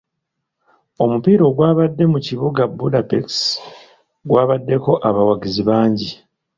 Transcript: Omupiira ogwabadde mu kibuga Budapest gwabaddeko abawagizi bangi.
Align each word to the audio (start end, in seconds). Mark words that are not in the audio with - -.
Omupiira 1.03 1.43
ogwabadde 1.49 2.03
mu 2.11 2.19
kibuga 2.25 2.61
Budapest 2.77 3.41
gwabaddeko 4.27 4.91
abawagizi 5.07 5.61
bangi. 5.69 6.11